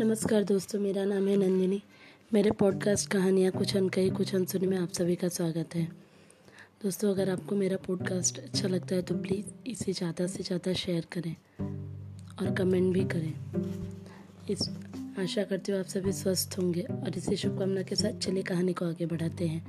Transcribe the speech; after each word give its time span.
नमस्कार 0.00 0.44
दोस्तों, 0.44 0.78
मेरा 0.80 1.04
नाम 1.04 1.26
है 1.28 1.36
नंदिनी। 1.36 1.80
मेरे 2.32 2.50
पॉडकास्ट 2.50 3.10
कहानियाँ, 3.10 3.52
कुछ 3.52 3.76
अनकही, 3.76 4.10
कुछ 4.10 4.34
अनसुनी 4.34 4.66
में 4.66 4.76
आप 4.78 4.92
सभी 4.92 5.14
का 5.16 5.28
स्वागत 5.28 5.74
है। 5.74 5.84
दोस्तों, 6.82 7.10
अगर 7.10 7.30
आपको 7.30 7.56
मेरा 7.56 7.76
पॉडकास्ट 7.76 8.38
अच्छा 8.38 8.68
लगता 8.68 8.94
है 8.94 9.02
तो 9.02 9.14
प्लीज़ 9.14 9.70
इसे 9.70 9.92
ज़्यादा 9.92 10.26
से 10.26 10.42
ज़्यादा 10.42 10.72
शेयर 10.72 11.06
करें 11.12 11.36
और 12.40 12.54
कमेंट 12.54 12.92
भी 12.94 13.04
करें। 13.04 13.32
इस, 14.50 14.68
आशा 15.18 15.42
करती 15.42 15.72
हूँ 15.72 15.80
आप 15.80 15.86
सभी 15.86 16.12
स्वस्थ 16.12 16.58
होंगे 16.58 16.82
और 16.82 17.16
इसी 17.16 17.36
शुभकामना 17.36 17.82
के 17.82 17.96
साथ 17.96 18.18
चलिए 18.18 18.42
कहानी 18.42 18.72
को 18.72 18.84
आगे 18.84 19.06
बढ़ाते 19.06 19.46
हैं। 19.46 19.64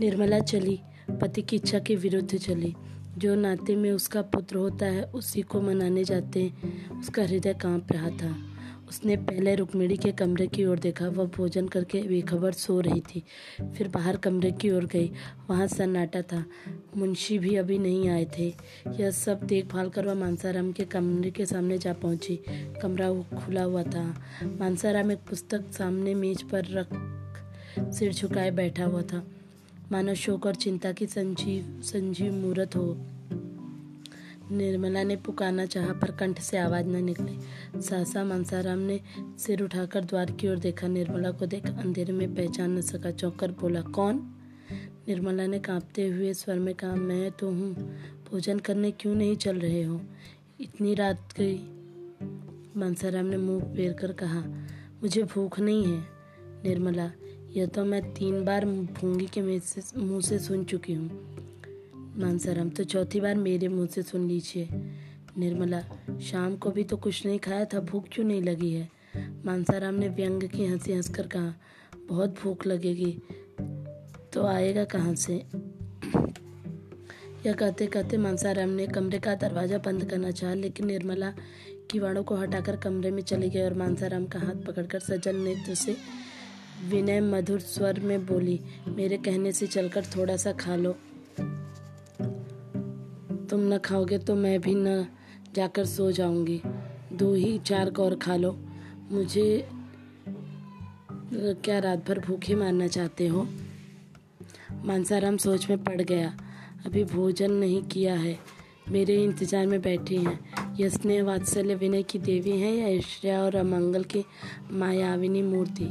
निर्मला 0.00 0.38
चली, 0.38 0.80
पति 1.10 1.42
की 1.42 1.56
इच्छा 1.56 1.78
के 1.78 1.96
विरुद्ध 1.96 2.36
चली। 2.38 2.74
जो 3.18 3.34
नाते 3.34 3.76
में 3.76 3.92
उसका 3.92 4.22
पुत्र 4.22 4.56
होता 4.56 4.86
है, 4.86 5.02
उसी 5.04 5.42
को 5.42 5.60
मनाने 5.60 6.04
जाते 6.04 6.42
हैं। 6.42 7.00
उसका 7.00 7.22
हृदय 7.22 7.54
काँप 7.54 7.92
रहा 7.92 8.10
था? 8.10 8.49
उसने 8.90 9.16
पहले 9.16 9.54
रुक्मिणी 9.54 9.96
के 9.96 10.12
कमरे 10.12 10.46
की 10.46 10.64
ओर 10.64 10.78
देखा। 10.78 11.08
वह 11.08 11.24
भोजन 11.24 11.68
करके 11.68 12.02
बेखबर 12.02 12.52
सो 12.52 12.80
रही 12.80 13.00
थी। 13.00 13.22
फिर 13.74 13.88
बाहर 13.88 14.16
कमरे 14.16 14.50
की 14.52 14.70
ओर 14.70 14.84
गई। 14.84 15.12
वहाँ 15.50 15.66
सन्नाटा 15.66 16.22
था। 16.22 16.44
मुंशी 16.96 17.38
भी 17.38 17.56
अभी 17.56 17.78
नहीं 17.78 18.08
आए 18.08 18.26
थे। 18.38 18.54
यह 19.00 19.10
सब 19.10 19.42
देखभाल 19.42 19.88
कर 19.88 20.06
वह 20.06 20.14
मानसाराम 20.14 20.72
के 20.72 20.84
कमरे 20.84 21.30
के 21.30 21.46
सामने 21.46 21.78
जा 21.78 21.92
पहुँची। 21.92 22.40
कमरा 22.82 23.12
खुला 23.38 23.62
हुआ 23.62 23.82
था। 23.82 24.22
मानसाराम 24.44 25.12
एक 25.12 25.18
पुस्तक 25.18 25.72
सामने 25.72 26.14
मेज 26.14 26.42
पर 26.42 26.64
रख 26.70 26.88
सिर 27.94 28.12
झुकाए 28.12 28.50
बैठा 28.50 28.84
हुआ 28.84 29.02
था। 29.02 29.26
मानो 29.92 30.14
शोक 30.14 30.46
और 30.46 30.54
चिंता 30.54 30.92
की 30.92 31.06
संजीव 31.06 31.82
संजीव 31.82 32.32
मूर्त 32.32 32.76
हो। 32.76 33.00
निर्मला 34.52 35.02
ने 35.02 35.16
पुकारना 35.16 35.66
चाहा, 35.66 35.92
पर 35.92 36.10
कंठ 36.10 36.40
से 36.40 36.58
आवाज़ 36.58 36.86
न 36.86 37.04
निकली। 37.04 37.38
सहसा 37.80 38.24
मनसाराम 38.24 38.78
ने 38.78 39.00
सिर 39.38 39.62
उठाकर 39.62 40.04
द्वार 40.04 40.30
की 40.30 40.48
ओर 40.48 40.58
देखा। 40.58 40.88
निर्मला 40.88 41.30
को 41.30 41.46
देख 41.46 41.66
अंधेरे 41.66 42.12
में 42.12 42.34
पहचान 42.34 42.78
न 42.78 42.80
सका 42.80 43.10
चौकर 43.10 43.50
बोला, 43.50 43.80
कौन? 43.80 44.16
निर्मला 45.08 45.46
ने 45.46 45.58
कांपते 45.58 46.08
हुए, 46.08 46.32
स्वर 46.34 46.58
में 46.58 46.74
कहा, 46.74 46.94
मैं 46.94 47.30
तो 47.30 47.50
हूँ। 47.50 47.74
भोजन 48.30 48.58
करने 48.58 48.90
क्यों 48.90 49.14
नहीं 49.14 49.36
चल 49.36 49.58
रहे 49.58 49.82
हो? 49.82 50.00
इतनी 50.60 50.94
रात 50.94 51.34
गई। 51.40 51.58
मनसाराम 52.76 53.26
ने 53.26 53.36
मुँह 53.36 53.64
फेर 53.74 53.92
कर 53.92 54.12
कहा, 54.12 54.40
मुझे 55.02 55.22
भूख 55.22 55.60
नहीं 55.60 55.84
है। 55.84 56.00
निर्मला, 56.64 57.10
यह 57.50 57.66
तो 57.66 57.84
मैं 57.84 58.02
तीन 58.14 58.44
बार 58.44 58.64
भूँगी 58.66 59.26
के 59.26 59.42
मुँह 59.42 60.20
से 60.20 60.38
सुन 60.38 60.64
चुकी 60.64 60.92
हूँ। 60.92 61.08
मानसाराम 62.16 62.70
तो 62.70 62.84
चौथी 62.84 63.20
बार 63.20 63.34
मेरे 63.34 63.68
मुँह 63.68 63.86
से 63.86 64.02
सुन 64.02 64.26
लीजिए। 64.28 64.68
निर्मला, 65.38 65.80
शाम 66.20 66.56
को 66.56 66.70
भी 66.70 66.84
तो 66.84 66.96
कुछ 66.96 67.24
नहीं 67.26 67.38
खाया 67.38 67.64
था, 67.64 67.80
भूख 67.80 68.08
क्यों 68.12 68.24
नहीं 68.26 68.42
लगी 68.42 68.72
है? 68.72 68.88
मानसाराम 69.44 69.94
ने 69.94 70.08
व्यंग 70.08 70.42
की 70.42 70.66
हँसी 70.66 70.92
हंसकर 70.92 71.26
कहा, 71.26 71.54
बहुत 72.08 72.34
भूख 72.42 72.66
लगेगी 72.66 73.12
तो 74.32 74.46
आएगा 74.46 74.84
कहाँ 74.84 75.14
से? 75.14 75.34
यह 77.46 77.52
कहते 77.52 77.86
कहते 77.86 78.16
मानसाराम 78.18 78.68
ने 78.68 78.86
कमरे 78.86 79.18
का 79.18 79.34
दरवाज़ा 79.34 79.78
बंद 79.78 80.04
करना 80.04 80.30
चाहा, 80.30 80.54
लेकिन 80.54 80.86
निर्मला 80.86 81.32
किवाड़ों 81.90 82.22
को 82.22 82.36
हटाकर 82.36 82.76
कमरे 82.76 83.10
में 83.10 83.22
चली 83.22 83.50
गई 83.50 83.60
और 83.60 83.74
मानसाराम 83.74 84.26
का 84.26 84.38
हाथ 84.38 84.64
पकड़कर 84.66 85.00
सजल 85.00 85.36
नेत्र 85.36 85.74
से 85.74 85.96
विनय 86.90 87.20
मधुर 87.20 87.60
स्वर 87.60 88.00
में 88.00 88.26
बोली, 88.26 88.60
मेरे 88.88 89.16
कहने 89.16 89.52
से 89.52 89.66
चलकर 89.66 90.04
थोड़ा 90.16 90.36
सा 90.36 90.52
खा 90.52 90.76
लो। 90.76 90.96
तुम 93.50 93.60
न 93.60 93.78
खाओगे 93.78 94.18
तो 94.18 94.34
मैं 94.34 94.60
भी 94.60 94.74
न 94.74 95.06
जाकर 95.54 95.84
सो 95.84 96.10
जाऊँगी। 96.12 96.60
दो 97.12 97.32
ही 97.34 97.58
चार 97.58 97.90
कौर 97.90 98.14
खा 98.14 98.36
लो। 98.36 98.52
मुझे 99.10 99.68
क्या 101.34 101.78
रात 101.78 102.06
भर 102.08 102.18
भूखे 102.18 102.54
मारना 102.54 102.86
चाहते 102.86 103.26
हो? 103.28 103.46
मानसाराम 104.84 105.36
सोच 105.36 105.68
में 105.70 105.84
पड़ 105.84 106.00
गया। 106.02 106.32
अभी 106.86 107.04
भोजन 107.04 107.52
नहीं 107.52 107.82
किया 107.82 108.14
है। 108.14 108.38
मेरे 108.88 109.22
इंतज़ार 109.24 109.66
में 109.66 109.80
बैठी 109.82 110.16
हैं। 110.16 110.38
यह 110.74 110.88
स्नेह 110.88 111.24
वात्सल्य 111.24 111.74
विनय 111.74 112.02
की 112.02 112.18
देवी 112.18 112.58
हैं 112.60 112.74
या 112.74 112.88
ईश्वरिया 112.88 113.42
और 113.42 113.56
अमंगल 113.56 114.04
की 114.04 114.24
मायाविनी 114.72 115.42
मूर्ति? 115.42 115.88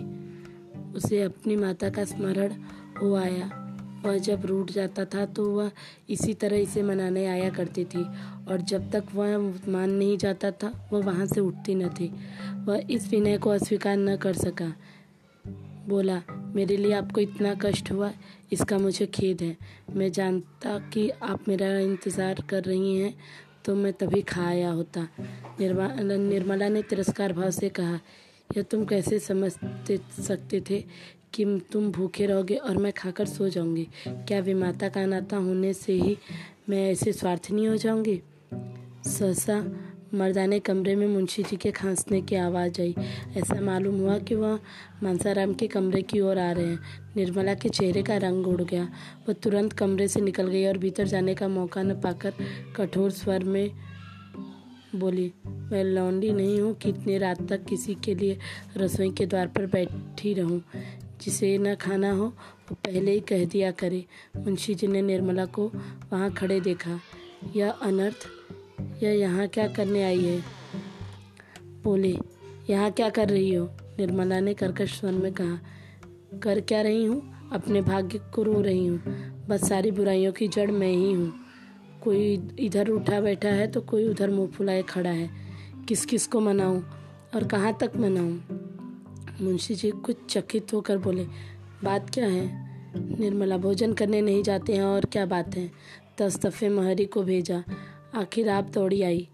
उसे 0.96 1.22
अपनी 1.22 1.56
माता 1.56 1.90
का 1.90 2.06
स्मरण 2.06 2.54
हो 3.02 3.16
आया। 3.16 3.59
वह 4.06 4.18
जब 4.20 4.46
रूठ 4.46 4.72
जाता 4.72 5.06
था 5.06 5.26
तो 5.28 5.50
वह 5.52 5.72
इसी 6.10 6.34
तरह 6.34 6.58
इसे 6.58 6.82
मनाने 6.84 7.26
आया 7.28 7.50
करती 7.50 7.86
थी। 7.86 8.04
और 8.50 8.62
जब 8.62 8.90
तक 8.92 9.04
वह 9.16 9.38
मान 9.68 9.90
नहीं 9.90 10.18
जाता 10.18 10.52
था, 10.54 10.72
वह 10.94 11.06
वहाँ 11.06 11.26
से 11.26 11.42
उठती 11.42 11.76
न 11.76 11.90
थी। 11.90 12.12
वह 12.66 12.88
इस 12.90 13.10
विनय 13.12 13.38
को 13.38 13.50
अस्वीकार 13.50 13.98
न 13.98 14.16
कर 14.18 14.34
सका। 14.36 14.74
बोला, 15.88 16.22
मेरे 16.56 16.78
लिए 16.78 16.94
आपको 16.94 17.22
इतना 17.22 17.54
कष्ट 17.56 17.92
हुआ, 17.92 18.12
इसका 18.52 18.78
मुझे 18.78 19.06
खेद 19.08 19.42
है। 19.42 19.56
मैं 19.92 20.12
जानता 20.12 20.78
कि 20.94 21.10
आप 21.10 21.48
मेरा 21.48 21.68
इंतज़ार 21.80 22.44
कर 22.50 22.64
रही 22.64 22.96
हैं 22.98 23.14
तो 23.66 23.76
मैं 23.76 23.92
तभी 23.94 24.22
खा 24.24 24.46
आया 24.46 24.70
होता। 24.72 25.08
निर्मला 25.60 26.18
निर्मला 26.18 26.68
ने 26.70 26.82
तिरस्कार 26.82 27.34
भाव 27.34 27.50
से 27.52 27.70
कहा, 27.72 28.00
यह 28.50 28.64
तुम 28.64 28.86
कैसे 28.86 29.20
समझ 29.20 29.52
सकते 29.52 30.62
थे 30.70 30.84
कि 31.34 31.46
तुम 31.72 31.92
भूखे 31.92 32.26
रहोगे 32.26 32.56
और 32.56 32.78
मैं 32.78 32.94
खाकर 32.94 33.26
सो 33.26 33.50
जाऊँगी। 33.50 33.88
क्या 34.08 34.40
विमाता 34.40 34.90
का 34.90 35.06
नाता 35.06 35.38
होने 35.38 35.74
से 35.74 35.94
ही 35.94 36.18
मैं 36.70 36.92
ऐसे 36.92 37.14
स्वार्थनी 37.14 37.66
हो 37.66 37.76
जाऊँगी? 37.78 38.22
सहसा 39.06 39.64
मर्दाने 40.14 40.60
कमरे 40.60 40.96
में 40.96 41.08
मुंशी 41.08 41.44
जी 41.44 41.56
के 41.56 41.72
खांसने 41.72 42.22
की 42.22 42.36
आवाज़ 42.36 42.82
आई। 42.82 42.96
ऐसा 43.38 43.60
मालूम 43.62 44.00
हुआ 44.00 44.18
कि 44.18 44.36
वह 44.36 44.60
मानसाराम 45.04 45.54
के 45.54 45.68
कमरे 45.68 46.02
की 46.02 46.20
ओर 46.20 46.38
आ 46.38 46.52
रहे 46.52 46.66
हैं। 46.66 46.80
निर्मला 47.16 47.54
के 47.54 47.70
चेहरे 47.70 48.04
का 48.04 48.18
रंग 48.18 48.48
उड़ 48.48 48.62
गया। 48.62 48.84
वह 49.28 49.34
तुरंत 49.34 49.74
कमरे 49.74 50.08
से 50.08 50.22
निकल 50.22 50.48
गई 50.48 50.66
और 50.66 50.78
भीतर 50.78 51.08
जाने 51.08 51.36
का 51.36 51.48
मौका 51.48 51.84
न 51.84 52.00
पाकर 52.02 52.34
कठोर 52.76 53.12
स्वर 53.12 53.44
में 53.44 53.72
बोली, 54.96 55.32
मैं 55.46 55.84
लौंडी 55.84 56.32
नहीं 56.32 56.60
हूँ 56.62 56.74
कि 56.74 56.90
इतनी 56.90 57.18
रात 57.18 57.42
तक 57.50 57.66
किसी 57.66 57.96
के 57.96 58.16
लिए 58.16 58.38
रसोई 58.78 59.12
के 59.12 59.26
द्वार 59.26 59.48
पर 59.48 59.66
बैठी 59.66 60.34
रहूँ। 60.34 60.62
जिसे 61.22 61.58
न 61.58 61.76
खाना 61.76 62.12
हो, 62.12 62.26
वो 62.26 62.76
पहले 62.76 63.12
ही 63.12 63.20
कह 63.20 63.46
दिया 63.46 63.72
करे। 63.72 64.06
मुंशी 64.38 64.76
जी 64.76 64.88
ने 64.88 65.02
निर्मला 65.02 65.46
को 65.46 65.72
वहाँ 66.14 66.32
खड़े 66.32 66.60
देखा। 66.60 67.00
यह 67.56 67.70
अनर्थ, 67.72 68.28
यह 69.04 69.10
यहाँ 69.10 69.48
क्या 69.48 69.68
करने 69.68 70.04
आई 70.04 70.20
है? 70.20 70.44
बोले, 71.84 72.18
यहाँ 72.70 72.92
क्या 72.92 73.10
कर 73.10 73.30
रही 73.30 73.54
हो? 73.54 73.66
निर्मला 74.00 74.40
ने 74.40 74.54
कर्कश 74.54 75.00
स्वर 75.00 75.12
में 75.12 75.34
कहा। 75.34 75.60
कर 76.40 76.60
क्या 76.60 76.82
रही 76.82 77.06
हूँ? 77.06 77.50
अपने 77.52 77.82
भाग्य 77.82 78.20
को 78.34 78.44
रो 78.44 78.62
रही 78.62 78.88
हूँ। 78.88 79.00
बस 79.50 79.70
सारी 79.70 79.92
बुराइयों 79.92 80.32
की 80.32 80.48
जड़ 80.48 80.72
मैं 80.72 80.92
ही 80.92 81.12
हूँ। 81.12 81.34
कोई 82.04 82.50
इधर 82.60 82.90
उठा 82.90 83.22
बैठा 83.22 83.50
है 83.50 83.68
तो 83.68 83.82
कोई 83.82 84.08
उधर 84.08 84.30
मुँह 84.30 84.48
फुलाए 84.48 84.84
खड़ा 84.84 85.10
है। 85.10 85.30
किस 85.88 86.06
किस 86.06 86.28
को 86.28 86.40
मनाऊं 86.40 86.82
और 87.36 87.44
कहाँ 87.44 87.78
तक 87.82 87.92
मनाऊं? 87.96 88.59
मुंशी 89.42 89.76
जी 89.76 89.92
कुछ 89.92 90.16
चकित 90.30 90.74
होकर 90.74 90.98
बोले, 90.98 91.26
बात 91.84 92.10
क्या 92.10 92.26
है? 92.26 92.70
निर्मला, 93.20 93.58
भोजन 93.58 93.94
करने 93.94 94.22
नहीं 94.22 94.44
जाते 94.44 94.74
हैं 94.74 94.84
और 94.84 95.06
क्या 95.06 95.26
बात 95.26 95.56
है? 95.56 95.72
दस 96.22 96.40
दफ़े 96.40 96.70
महरी 96.70 97.06
को 97.06 97.24
भेजा। 97.24 97.64
आखिर 98.16 98.50
आप 98.50 98.64
दौड़ी 98.64 99.02
आई। 99.02 99.28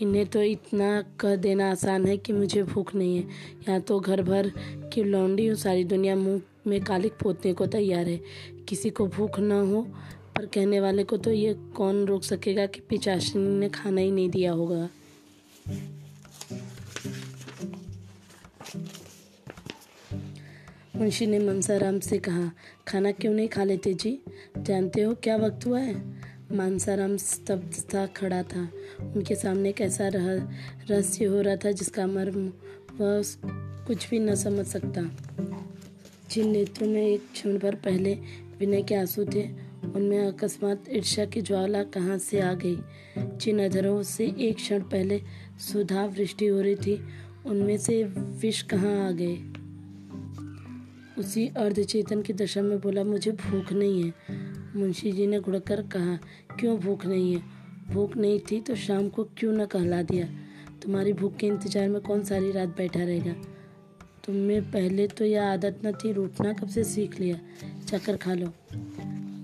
इन्हें 0.00 0.26
तो 0.26 0.42
इतना 0.42 1.04
कह 1.20 1.36
देना 1.36 1.70
आसान 1.70 2.06
है 2.06 2.16
कि 2.16 2.32
मुझे 2.32 2.62
भूख 2.62 2.94
नहीं 2.94 3.16
है। 3.16 3.22
यहाँ 3.68 3.80
तो 3.80 4.00
घर 4.00 4.22
भर 4.22 4.52
की 4.94 5.04
लौंडी 5.04 5.54
सारी 5.54 5.84
दुनिया 5.84 6.16
मुँह 6.16 6.42
में 6.66 6.84
कालिक 6.84 7.12
पोतने 7.12 7.52
को 7.52 7.66
तैयार 7.66 8.08
है। 8.08 8.20
किसी 8.68 8.90
को 8.90 9.06
भूख 9.06 9.40
न 9.40 9.52
हो, 9.52 9.82
पर 10.36 10.46
कहने 10.46 10.80
वाले 10.80 11.04
को 11.04 11.16
तो 11.16 11.32
ये 11.32 11.54
कौन 11.54 12.04
रोक 12.04 12.22
सकेगा 12.22 12.66
कि 12.66 12.80
पिचाशनी 12.80 13.58
ने 13.58 13.68
खाना 13.68 14.00
ही 14.00 14.10
नहीं 14.10 14.30
दिया 14.30 14.52
होगा? 14.52 14.88
मुंशी 21.00 21.26
ने 21.26 21.38
मनसाराम 21.38 22.00
से 22.00 22.18
कहा, 22.18 22.52
खाना 22.88 23.12
क्यों 23.12 23.34
नहीं 23.34 23.48
खा 23.48 23.64
लेते 23.64 23.94
जी? 23.94 24.20
जानते 24.58 25.02
हो 25.02 25.14
क्या 25.14 25.36
वक्त 25.36 25.66
हुआ 25.66 25.80
है? 25.80 26.20
मानसाराम 26.52 27.16
स्तब्ध 27.16 27.94
था 27.94 28.06
खड़ा 28.06 28.42
था। 28.42 28.70
उनके 29.00 29.34
सामने 29.34 29.68
एक 29.68 29.80
ऐसा 29.80 30.08
रह, 30.08 30.48
रहस्य 30.90 31.24
हो 31.24 31.40
रहा 31.40 31.56
था 31.56 31.70
जिसका 31.70 32.06
मर्म 32.06 32.52
वह 33.00 33.22
कुछ 33.86 34.10
भी 34.10 34.18
न 34.18 34.34
समझ 34.34 34.66
सकता। 34.66 35.10
जिन 36.30 36.50
नेत्रों 36.50 36.88
में 36.88 37.06
एक 37.06 37.22
क्षण 37.32 37.58
भर 37.58 37.74
पहले 37.74 38.14
विनय 38.58 38.82
के 38.82 38.94
आँसू 38.94 39.24
थे, 39.24 39.50
उनमें 39.94 40.18
अकस्मात 40.18 40.84
ईर्षा 40.90 41.24
की 41.24 41.42
ज्वाला 41.42 41.82
कहाँ 41.82 42.18
से 42.18 42.40
आ 42.40 42.52
गई? 42.54 42.78
जिन 43.18 43.64
अधरों 43.64 44.02
से 44.02 44.34
एक 44.38 44.56
क्षण 44.56 44.80
पहले 44.80 45.22
सुधा 45.72 46.04
वृष्टि 46.04 46.46
हो 46.46 46.60
रही 46.60 46.76
थी, 46.76 47.04
उनमें 47.46 47.78
से 47.78 48.04
विष 48.18 48.62
कहाँ 48.62 49.08
आ 49.08 49.10
गए? 49.10 49.59
उसी 51.18 51.46
अर्धचेतन 51.48 52.22
की 52.22 52.32
दशा 52.32 52.62
में 52.62 52.80
बोला, 52.80 53.04
मुझे 53.04 53.32
भूख 53.32 53.72
नहीं 53.72 54.02
है। 54.02 54.12
मुंशी 54.76 55.12
जी 55.12 55.26
ने 55.26 55.40
घुड़कर 55.40 55.82
कहा, 55.82 56.18
क्यों 56.60 56.78
भूख 56.78 57.06
नहीं 57.06 57.34
है? 57.34 57.42
भूख 57.92 58.16
नहीं 58.16 58.40
थी 58.40 58.60
तो 58.60 58.74
शाम 58.74 59.08
को 59.08 59.24
क्यों 59.24 59.52
न 59.52 59.66
कहला 59.66 60.02
दिया? 60.02 60.26
तुम्हारी 60.82 61.12
भूख 61.12 61.36
के 61.36 61.46
इंतज़ार 61.46 61.88
में 61.88 62.00
कौन 62.00 62.24
सारी 62.24 62.52
रात 62.52 62.68
बैठा 62.68 63.02
रहेगा? 63.02 63.32
तुम्हें 64.24 64.70
पहले 64.70 65.06
तो 65.06 65.24
यह 65.24 65.44
आदत 65.44 65.80
न 65.86 65.92
थी 65.92 66.12
रूठना 66.12 66.52
कब 66.52 66.68
से 66.68 66.84
सीख 66.84 67.20
लिया? 67.20 67.38
चक्कर 67.88 68.16
खा 68.16 68.34
लो। 68.34 68.52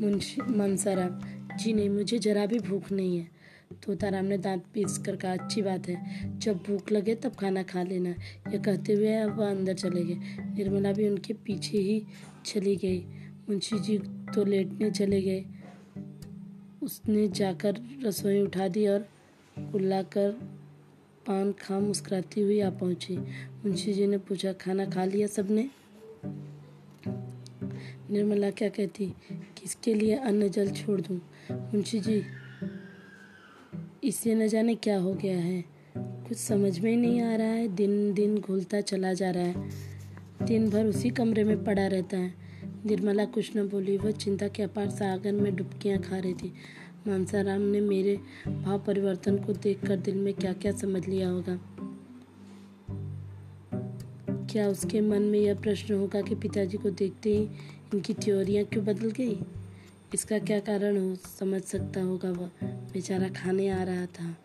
मुंशी 0.01 0.43
मनसाराम 0.43 1.21
जी 1.57 1.73
नहीं, 1.73 1.91
मुझे 1.91 2.19
जरा 2.19 2.47
भी 2.47 2.59
भूख 2.59 2.93
नहीं 2.93 3.19
है। 3.19 3.36
तोताराम 3.71 4.25
ने 4.25 4.39
दांत 4.39 4.65
पीस 4.75 4.99
कर 4.99 5.17
कहा, 5.17 5.33
अच्छी 5.33 5.63
बात 5.63 5.89
है। 5.89 6.39
जब 6.39 6.57
भूख 6.57 6.93
लगे 6.93 7.15
तब 7.15 7.35
खाना 7.35 7.63
खा 7.63 7.83
लेना। 7.83 8.11
यह 8.51 8.59
कहते 8.59 8.93
हुए 8.93 9.25
वह 9.25 9.51
अंदर 9.51 9.75
चले 9.75 10.05
गए। 10.05 10.15
निर्मला 10.55 10.93
भी 10.93 11.09
उनके 11.09 11.35
पीछे 11.35 11.79
ही 11.79 12.03
चली 12.47 12.77
गई। 12.77 12.99
मुंशी 13.49 13.79
जी 13.79 13.99
तो 14.35 14.45
लेटने 14.45 14.91
चले 14.91 15.23
गए। 15.23 15.45
उसने 16.83 17.29
जाकर 17.29 17.81
रसोई 18.03 18.41
उठा 18.41 18.69
दी 18.69 18.87
और 18.87 19.09
कर 19.57 20.31
पान 21.27 21.53
खा 21.53 21.79
मुस्कुराती 21.81 22.41
हुई 22.41 22.61
आ 22.61 22.71
पहुँची। 22.71 23.17
मुंशी 23.17 23.93
जी 23.93 24.07
ने 24.07 24.19
पूछा, 24.19 24.53
खाना 24.53 24.85
खा 24.85 25.05
लिया 25.05 25.27
सबने? 25.27 25.71
निर्मला 28.11 28.51
क्या 28.51 28.69
कहती, 28.69 29.07
किसके 29.57 29.95
लिए 29.95 30.15
अन्न 30.15 30.49
जल 30.49 30.71
छोड़ 30.71 31.01
दूँ? 31.01 31.21
मुंशी 31.53 32.01
जी 32.01 32.23
इसे 34.07 34.35
न 34.35 34.49
जाने 34.49 34.75
क्या 34.75 34.99
हो 34.99 35.15
गया 35.15 35.39
है। 35.39 35.65
कुछ 35.99 36.39
समझ 36.39 36.79
में 36.79 36.91
ही 36.91 36.97
नहीं 36.97 37.21
आ 37.21 37.37
रहा 37.37 37.47
है। 37.47 37.69
दिन 37.69 38.15
दिन 38.15 38.39
घुलता 38.39 38.81
चला 38.81 39.13
जा 39.13 39.31
रहा 39.31 39.43
है। 39.43 39.71
दिन 40.43 40.71
भर 40.71 40.87
उसी 40.87 41.11
कमरे 41.11 41.45
में 41.45 41.65
पड़ा 41.65 41.87
रहता 41.87 42.17
है। 42.17 42.35
निर्मला 42.87 43.25
कुछ 43.25 43.57
न 43.57 43.69
बोली 43.69 43.97
वह 43.97 44.11
चिंता 44.11 44.49
के 44.49 44.63
अपार 44.63 44.91
सागर 44.91 45.33
में 45.33 45.57
डुबकियाँ 45.57 45.99
खा 45.99 46.19
रही 46.19 46.35
थी। 46.35 46.53
मानसाराम 47.09 47.61
ने 47.61 47.81
मेरे 47.81 48.17
भाव 48.49 48.85
परिवर्तन 48.87 49.39
को 49.39 49.53
देखकर 49.53 49.97
दिल 49.97 50.15
में 50.15 50.35
क्या 50.35 50.53
क्या 50.53 50.73
समझ 50.73 51.09
लिया 51.09 51.29
होगा। 51.29 51.61
क्या 54.47 54.69
उसके 54.69 55.01
मन 55.01 55.23
में 55.23 55.39
यह 55.39 55.55
प्रश्न 55.55 55.95
होगा 55.95 56.21
कि 56.21 56.35
पिताजी 56.35 56.79
को 56.79 56.91
देखते 56.91 57.31
ही 57.31 57.45
इनकी 57.95 58.15
थ्योरियाँ 58.15 58.65
क्यों 58.65 58.85
बदल 58.85 59.11
गई? 59.11 59.39
इसका 60.15 60.39
क्या 60.39 60.61
कारण 60.61 60.97
हो? 60.97 61.15
समझ 61.15 61.63
सकता 61.63 62.01
होगा 62.01 62.31
वह 62.31 62.51
बेचारा 62.65 63.29
खाने 63.29 63.69
आ 63.69 63.83
रहा 63.83 64.07
था। 64.07 64.37